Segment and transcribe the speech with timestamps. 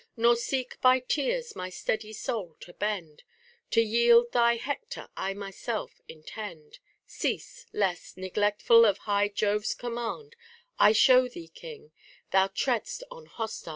[0.17, 3.21] Nor seek by tears my steady soul to bend:
[3.69, 10.35] To yield thy Hector I myself intend: Cease; lest, neglectful of high Jove's command,
[10.79, 11.91] I show thee, king,
[12.31, 13.67] thou tread'st on hostile land;* 11.